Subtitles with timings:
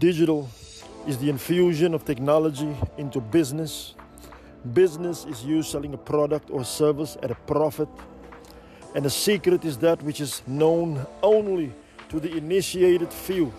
[0.00, 0.48] Digital
[1.06, 3.94] is the infusion of technology into business.
[4.72, 7.88] Business is you selling a product or service at a profit.
[8.96, 11.72] And the secret is that which is known only
[12.08, 13.52] to the initiated few.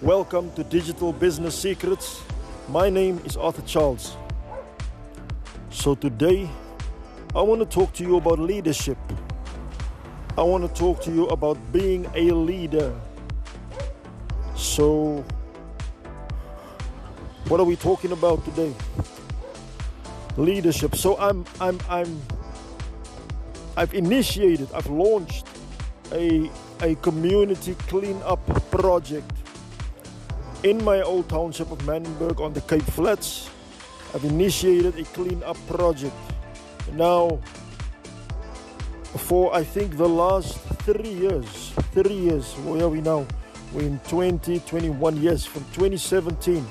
[0.00, 2.22] Welcome to Digital Business Secrets.
[2.68, 4.16] My name is Arthur Charles.
[5.70, 6.48] So today,
[7.34, 8.98] I want to talk to you about leadership.
[10.38, 12.94] I want to talk to you about being a leader.
[14.62, 15.24] So,
[17.48, 18.72] what are we talking about today?
[20.36, 20.94] Leadership.
[20.94, 22.22] So I'm I'm I'm
[23.76, 25.46] I've initiated, I've launched
[26.12, 26.48] a
[26.80, 29.32] a community cleanup project
[30.62, 33.50] in my old township of Manenberg on the Cape Flats.
[34.14, 36.14] I've initiated a cleanup project.
[36.92, 37.40] Now
[39.26, 40.56] for I think the last
[40.86, 43.26] three years, three years, where are we now?
[43.74, 46.66] In 2021 years from 2017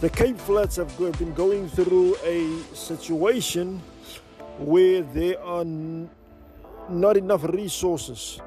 [0.00, 3.82] the Cape Flats have been going through a situation
[4.58, 5.64] where there are
[6.88, 8.40] not enough resources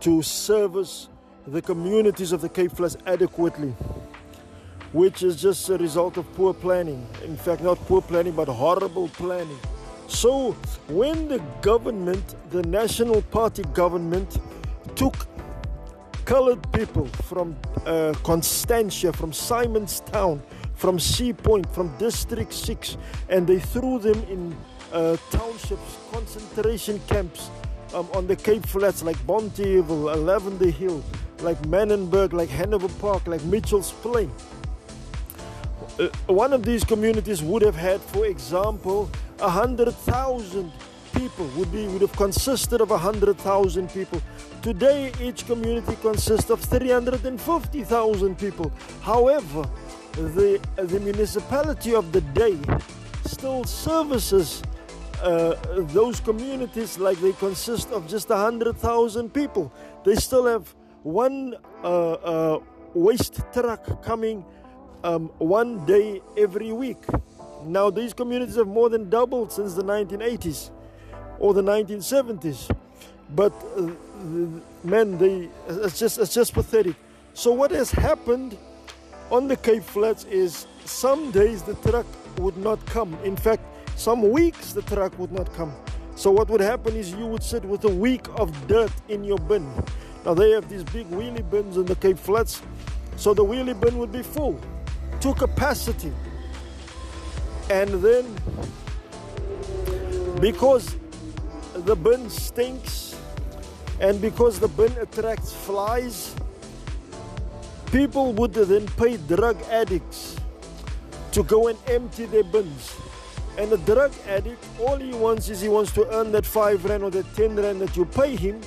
[0.00, 1.08] to service
[1.46, 3.72] the communities of the Cape Flats adequately,
[4.92, 7.06] which is just a result of poor planning.
[7.22, 9.58] In fact, not poor planning, but horrible planning.
[10.08, 10.52] So,
[10.88, 14.38] when the government, the National Party government,
[14.96, 15.14] took
[16.26, 20.40] colored people from uh, Constantia, from Simonstown,
[20.74, 24.54] from Sea Point, from District 6, and they threw them in
[24.92, 27.48] uh, townships, concentration camps
[27.94, 31.02] um, on the Cape Flats like Bonteheuwel, Lavender Hill,
[31.40, 34.30] like Manenberg, like Hanover Park, like Mitchell's Plain.
[35.98, 40.72] Uh, one of these communities would have had, for example, a hundred thousand
[41.16, 44.20] people would be would have consisted of a hundred thousand people.
[44.62, 48.70] Today, each community consists of three hundred and fifty thousand people.
[49.02, 49.68] However,
[50.12, 52.58] the, the municipality of the day
[53.24, 54.62] still services
[55.22, 55.54] uh,
[55.92, 59.72] those communities like they consist of just 100,000 people.
[60.04, 62.58] They still have one uh, uh,
[62.94, 64.44] waste truck coming
[65.04, 67.02] um, one day every week.
[67.64, 70.70] Now, these communities have more than doubled since the 1980s
[71.38, 72.70] or the 1970s.
[73.34, 73.90] But uh,
[74.84, 76.96] man, they, it's, just, it's just pathetic.
[77.34, 78.56] So, what has happened
[79.30, 82.06] on the Cape Flats is some days the truck
[82.38, 83.18] would not come.
[83.24, 83.62] In fact,
[83.96, 85.72] some weeks the truck would not come.
[86.16, 89.38] So what would happen is you would sit with a week of dirt in your
[89.38, 89.70] bin.
[90.24, 92.62] Now they have these big wheelie bins in the Cape Flats.
[93.16, 94.58] So the wheelie bin would be full
[95.20, 96.12] to capacity.
[97.68, 98.34] And then
[100.40, 100.96] because
[101.84, 103.18] the bin stinks
[104.00, 106.34] and because the bin attracts flies,
[107.92, 110.36] People would then pay drug addicts
[111.32, 112.94] to go and empty their bins.
[113.56, 117.04] And the drug addict, all he wants is he wants to earn that 5 rand
[117.04, 118.60] or that 10 rand that you pay him.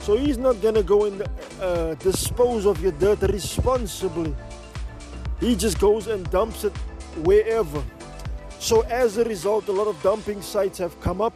[0.00, 1.22] So he's not going to go and
[1.60, 4.34] uh, dispose of your dirt responsibly.
[5.40, 6.76] He just goes and dumps it
[7.22, 7.82] wherever.
[8.58, 11.32] So as a result, a lot of dumping sites have come up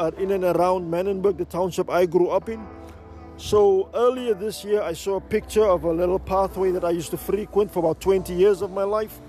[0.00, 2.66] uh, in and around Manenberg, the township I grew up in.
[3.36, 7.10] So earlier this year, I saw a picture of a little pathway that I used
[7.10, 9.20] to frequent for about 20 years of my life.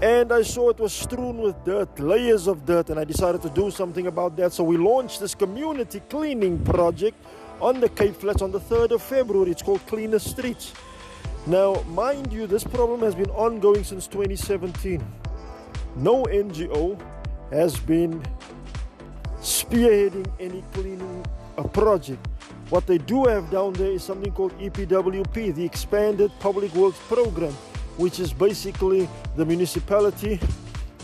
[0.00, 3.50] And I saw it was strewn with dirt, layers of dirt, and I decided to
[3.50, 4.54] do something about that.
[4.54, 7.22] So we launched this community cleaning project
[7.60, 9.50] on the Cape Flats on the 3rd of February.
[9.50, 10.72] It's called Cleaner Streets.
[11.46, 15.04] Now, mind you, this problem has been ongoing since 2017.
[15.96, 16.98] No NGO
[17.50, 18.22] has been
[19.70, 21.24] spearheading any cleaning
[21.72, 22.26] project.
[22.70, 27.52] What they do have down there is something called EPWP, the Expanded Public Works Program,
[27.96, 30.40] which is basically the municipality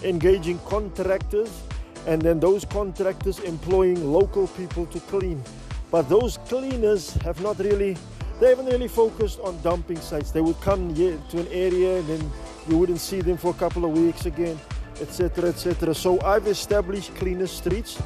[0.02, 1.62] engaging contractors
[2.06, 5.40] and then those contractors employing local people to clean.
[5.92, 7.96] But those cleaners have not really,
[8.40, 10.32] they haven't really focused on dumping sites.
[10.32, 12.32] They would come here to an area and then
[12.68, 14.58] you wouldn't see them for a couple of weeks again,
[15.00, 15.50] etc.
[15.50, 15.94] etc.
[15.94, 18.02] So I've established cleaner streets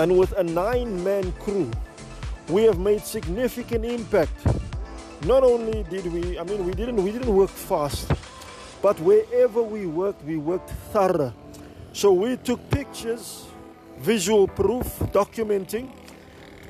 [0.00, 1.70] and with a nine man crew
[2.48, 4.32] we have made significant impact.
[5.26, 8.10] Not only did we, I mean, we didn't we didn't work fast,
[8.80, 11.34] but wherever we worked, we worked thorough.
[11.92, 13.46] So we took pictures,
[13.98, 15.90] visual proof, documenting,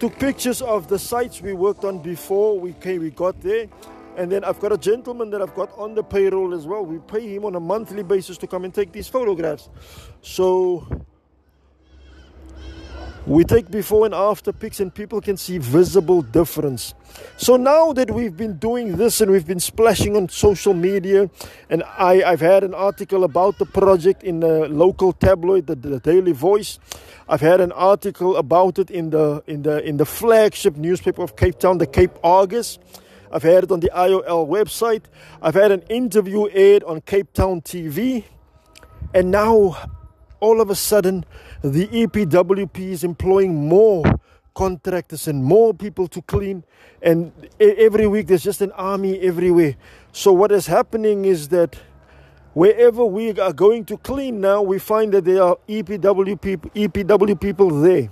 [0.01, 3.69] took pictures of the sites we worked on before we came, we got there.
[4.17, 6.85] And then I've got a gentleman that I've got on the payroll as well.
[6.85, 9.69] We pay him on a monthly basis to come and take these photographs.
[10.23, 10.89] So
[13.29, 16.95] We take before and after pics, and people can see visible difference.
[17.37, 21.29] So now that we've been doing this and we've been splashing on social media,
[21.69, 26.01] and I, I've had an article about the project in the local tabloid, the, the
[26.01, 26.79] Daily Voice.
[27.29, 31.37] I've had an article about it in the in the in the flagship newspaper of
[31.37, 32.79] Cape Town, the Cape Argus.
[33.31, 35.03] I've had it on the IOL website.
[35.43, 38.25] I've had an interview aired on Cape Town TV.
[39.13, 39.77] And now,
[40.41, 41.25] all of a sudden,
[41.63, 44.05] the EPWP is employing more
[44.55, 46.65] contractors and more people to clean.
[47.03, 49.77] And every week, there's just an army everywhere.
[50.13, 51.77] So, what is happening is that
[52.55, 57.41] wherever we are going to clean now, we find that there are EPW people, EPW
[57.41, 58.11] people there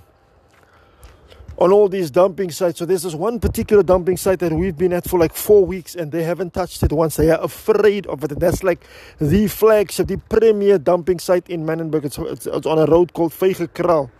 [1.57, 2.79] on all these dumping sites.
[2.79, 5.95] So there's this one particular dumping site that we've been at for like four weeks
[5.95, 7.15] and they haven't touched it once.
[7.15, 8.31] They are afraid of it.
[8.31, 8.85] And that's like
[9.19, 12.05] the flagship, the premier dumping site in Manenberg.
[12.05, 14.11] It's, it's, it's on a road called Vygekraal.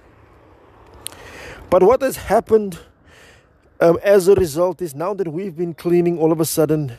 [1.70, 2.80] But what has happened
[3.80, 6.98] um, as a result is now that we've been cleaning, all of a sudden,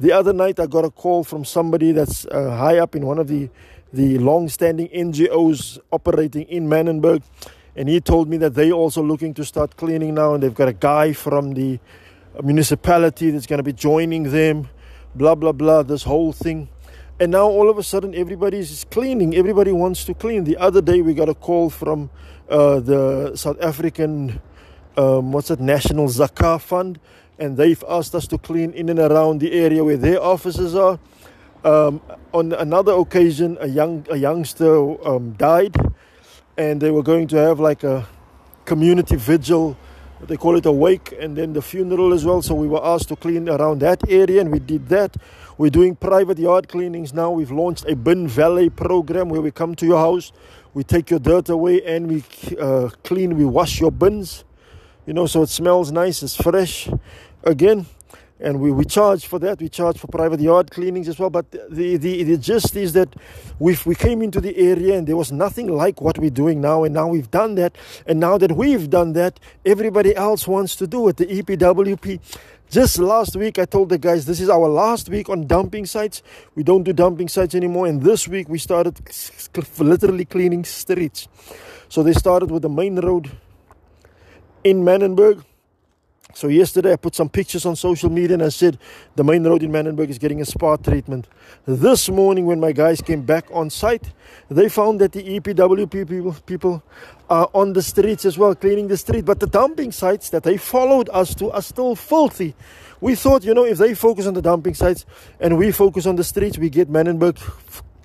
[0.00, 3.18] the other night I got a call from somebody that's uh, high up in one
[3.18, 3.50] of the
[3.92, 7.22] the long-standing NGOs operating in Manenberg
[7.76, 10.68] and he told me that they also looking to start cleaning now and they've got
[10.68, 11.78] a guy from the
[12.42, 14.68] municipality that's going to be joining them
[15.14, 16.68] blah blah blah this whole thing.
[17.20, 19.36] And now all of a sudden everybody is cleaning.
[19.36, 20.44] Everybody wants to clean.
[20.44, 22.10] The other day we got a call from
[22.48, 24.40] uh, the south african
[24.96, 27.00] um, what's it national zakah fund
[27.38, 30.98] and they've asked us to clean in and around the area where their offices are.
[31.64, 35.74] Um, on another occasion a young a youngster um, died
[36.56, 38.06] and they were going to have like a
[38.64, 39.76] community vigil.
[40.20, 42.40] They call it a wake and then the funeral as well.
[42.42, 45.16] So we were asked to clean around that area and we did that.
[45.58, 47.30] We're doing private yard cleanings now.
[47.30, 50.32] We've launched a bin valet program where we come to your house.
[50.72, 52.24] We take your dirt away and we
[52.58, 54.44] uh, clean we wash your bins.
[55.06, 56.88] You know so it smells nice it's fresh.
[57.42, 57.86] Again
[58.40, 59.60] and we, we charge for that.
[59.60, 61.30] We charge for private yard cleanings as well.
[61.30, 63.14] But the, the, the gist is that
[63.58, 66.84] we we came into the area and there was nothing like what we're doing now.
[66.84, 67.76] And now we've done that.
[68.06, 71.16] And now that we've done that, everybody else wants to do it.
[71.16, 72.20] The EPWP.
[72.70, 76.22] Just last week, I told the guys this is our last week on dumping sites.
[76.56, 77.86] We don't do dumping sites anymore.
[77.86, 79.00] And this week, we started
[79.78, 81.28] literally cleaning streets.
[81.88, 83.30] So they started with the main road
[84.64, 85.44] in Manenberg
[86.34, 88.76] so yesterday I put some pictures on social media and I said
[89.14, 91.28] the main road in Manenberg is getting a spa treatment.
[91.64, 94.12] This morning when my guys came back on site,
[94.50, 96.82] they found that the EPWP people, people
[97.30, 99.24] are on the streets as well, cleaning the street.
[99.24, 102.56] But the dumping sites that they followed us to are still filthy.
[103.00, 105.06] We thought, you know, if they focus on the dumping sites
[105.38, 107.38] and we focus on the streets, we get Manenberg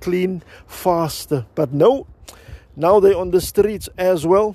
[0.00, 1.46] clean faster.
[1.56, 2.06] But no,
[2.76, 4.54] now they're on the streets as well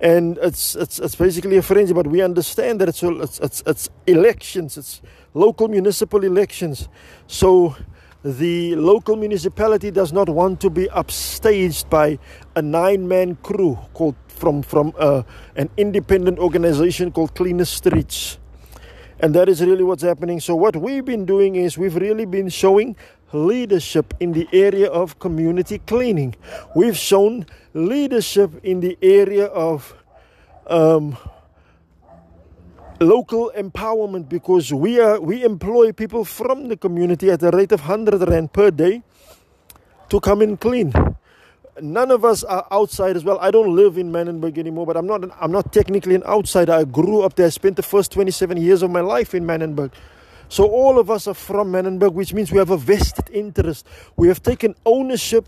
[0.00, 1.94] and it's it's it's basically a frenzy.
[1.94, 5.02] But we understand that it's it's it's, it's elections, it's
[5.34, 6.88] local municipal elections,
[7.26, 7.76] so
[8.24, 12.18] the local municipality does not want to be upstaged by
[12.56, 15.22] a nine-man crew called from from uh,
[15.56, 18.38] an independent organization called Cleaner Streets.
[19.18, 20.40] And that is really what's happening.
[20.40, 22.96] So, what we've been doing is we've really been showing
[23.32, 26.34] leadership in the area of community cleaning.
[26.74, 29.94] We've shown leadership in the area of
[30.66, 31.16] um,
[33.00, 37.80] local empowerment because we are we employ people from the community at a rate of
[37.80, 39.02] 100 rand per day
[40.08, 40.92] to come and clean.
[41.80, 43.38] None of us are outside as well.
[43.38, 46.72] I don't live in Manenberg anymore but i'm not i'm not technically an outsider.
[46.72, 47.46] I grew up there.
[47.46, 49.92] I spent the first 27 years of my life in Manenberg
[50.48, 53.86] so all of us are from Manenberg, which means we have a vested interest.
[54.16, 55.46] We have taken ownership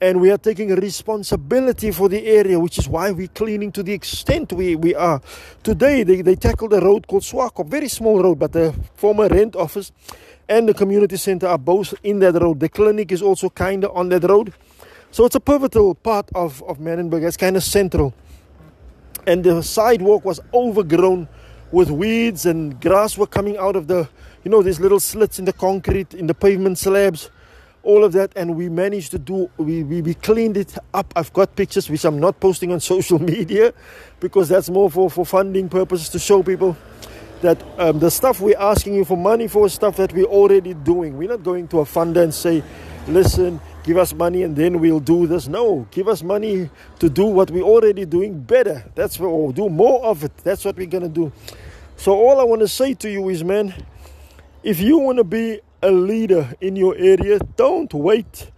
[0.00, 3.92] and we are taking responsibility for the area, which is why we're cleaning to the
[3.92, 5.20] extent we, we are.
[5.62, 9.56] Today, they, they tackled a road called Swakop, very small road, but the former rent
[9.56, 9.92] office
[10.48, 12.60] and the community center are both in that road.
[12.60, 14.54] The clinic is also kind of on that road.
[15.10, 18.14] So it's a pivotal part of, of Manenberg, it's kind of central.
[19.26, 21.28] And the sidewalk was overgrown
[21.70, 24.08] with weeds and grass were coming out of the
[24.44, 27.30] you know, these little slits in the concrete, in the pavement slabs,
[27.82, 28.32] all of that.
[28.36, 31.12] And we managed to do, we, we, we cleaned it up.
[31.16, 33.72] I've got pictures which I'm not posting on social media
[34.20, 36.76] because that's more for, for funding purposes to show people
[37.42, 40.74] that um, the stuff we're asking you for money for is stuff that we're already
[40.74, 41.16] doing.
[41.16, 42.64] We're not going to a funder and say,
[43.06, 45.48] listen, give us money and then we'll do this.
[45.48, 46.68] No, give us money
[46.98, 48.84] to do what we're already doing better.
[48.94, 50.36] That's what we'll do more of it.
[50.44, 51.32] That's what we're to do.
[51.96, 53.72] So, all I want to say to you is, man,
[54.62, 58.50] if you want to be a leader in your area, don't wait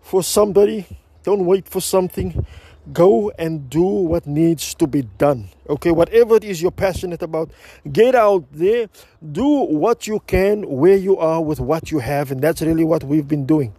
[0.00, 0.86] for somebody,
[1.22, 2.46] don't wait for something.
[2.90, 5.48] go and do what needs to be done.
[5.68, 7.50] Okay, whatever it is you're passionate about,
[7.92, 8.88] get out there,
[9.32, 13.04] do what you can where you are with what you have, and that's really what
[13.04, 13.74] we've been doing.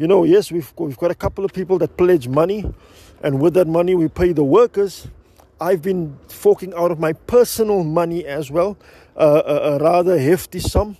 [0.00, 2.64] You know, yes, we've we've got a couple of people that pledge money,
[3.22, 5.06] and with that money we pay the workers.
[5.60, 8.78] I've been forking out of my personal money as well,
[9.14, 10.96] uh, a, a, rather hefty sum,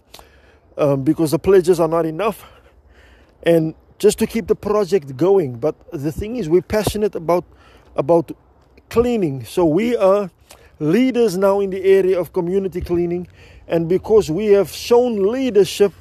[0.76, 2.44] um, because the pledges are not enough,
[3.42, 5.54] and just to keep the project going.
[5.54, 7.46] But the thing is, we're passionate about
[7.96, 8.32] about
[8.90, 10.30] cleaning, so we are
[10.78, 13.28] leaders now in the area of community cleaning,
[13.66, 15.94] and because we have shown leadership,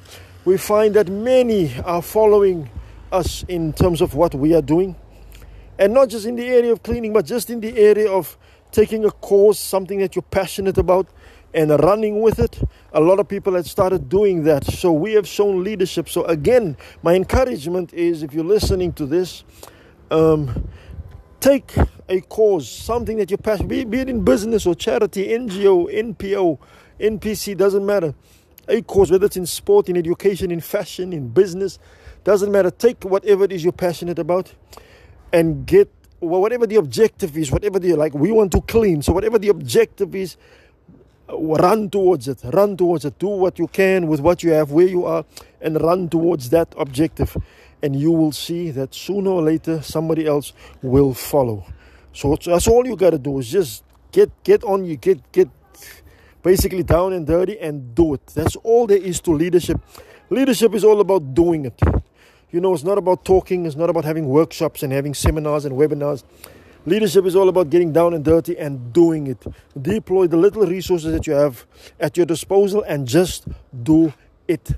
[0.44, 2.68] we find that many are following
[3.12, 4.96] us in terms of what we are doing,
[5.78, 8.36] and not just in the area of cleaning, but just in the area of
[8.72, 11.08] taking a course, something that you're passionate about,
[11.52, 12.60] and running with it.
[12.92, 14.64] A lot of people have started doing that.
[14.64, 16.08] So we have shown leadership.
[16.08, 19.44] So, again, my encouragement is if you're listening to this,
[20.10, 20.68] um,
[21.40, 21.74] take
[22.08, 26.58] a cause, something that you're passionate be, be it in business or charity, NGO, NPO,
[27.00, 28.14] NPC, doesn't matter.
[28.68, 31.78] A cause, whether it's in sport, in education, in fashion, in business,
[32.24, 32.70] doesn't matter.
[32.70, 34.52] Take whatever it is you're passionate about
[35.32, 39.02] and get whatever the objective is, whatever the like, we want to clean.
[39.02, 40.36] So, whatever the objective is,
[41.32, 42.40] run towards it.
[42.44, 43.18] Run towards it.
[43.18, 45.24] Do what you can with what you have, where you are,
[45.60, 47.36] and run towards that objective.
[47.82, 51.64] And you will see that sooner or later somebody else will follow.
[52.12, 55.48] So that's all you got to do is just get get on you get get
[56.42, 58.26] basically down and dirty and do it.
[58.34, 59.80] That's all there is to leadership.
[60.28, 61.80] Leadership is all about doing it.
[62.52, 65.76] You know, it's not about talking, it's not about having workshops and having seminars and
[65.76, 66.24] webinars.
[66.86, 69.46] Leadership is all about getting down and dirty and doing it.
[69.80, 71.66] Deploy the little resources that you have
[72.00, 73.46] at your disposal and just
[73.82, 74.12] do
[74.48, 74.70] it.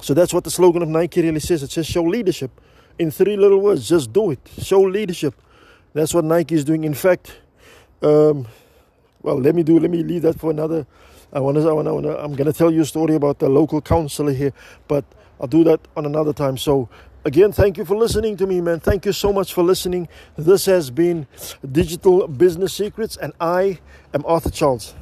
[0.00, 1.62] So that's what the slogan of Nike really says.
[1.62, 2.50] It says show leadership.
[2.98, 4.40] In three little words, just do it.
[4.62, 5.34] Show leadership.
[5.92, 6.84] That's what Nike is doing.
[6.84, 7.36] In fact,
[8.02, 8.48] um,
[9.22, 9.78] well, let me do.
[9.78, 10.86] Let me leave that for another.
[11.32, 11.68] I want to.
[11.68, 12.18] I want to.
[12.18, 14.52] I'm going to tell you a story about the local councillor here,
[14.88, 15.04] but
[15.40, 16.56] I'll do that on another time.
[16.56, 16.88] So
[17.26, 18.78] Again, thank you for listening to me, man.
[18.78, 20.06] Thank you so much for listening.
[20.38, 21.26] This has been
[21.72, 23.80] Digital Business Secrets, and I
[24.14, 24.94] am Arthur Charles.